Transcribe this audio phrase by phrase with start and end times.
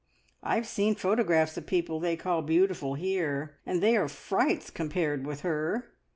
[0.41, 5.41] I've seen photographs of people they call beautiful here, and they are frights compared with
[5.41, 5.93] her.